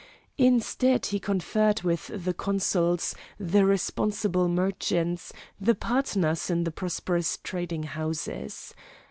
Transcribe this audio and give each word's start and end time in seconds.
Instead 0.39 1.05
he 1.05 1.19
conferred 1.19 1.83
with 1.83 2.07
the 2.11 2.33
consuls, 2.33 3.13
the 3.39 3.63
responsible 3.65 4.47
merchants, 4.47 5.31
the 5.59 5.75
partners 5.75 6.49
in 6.49 6.63
the 6.63 6.71
prosperous 6.71 7.37
trading 7.43 7.83
houses. 7.83 8.73